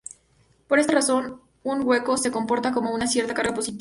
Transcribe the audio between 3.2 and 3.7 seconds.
carga positiva.